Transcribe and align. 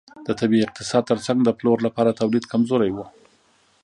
د 0.27 0.29
طبیعي 0.39 0.65
اقتصاد 0.67 1.03
ترڅنګ 1.11 1.37
د 1.43 1.49
پلور 1.57 1.77
لپاره 1.87 2.17
تولید 2.19 2.45
کمزوری 2.51 2.91
و. 2.93 2.97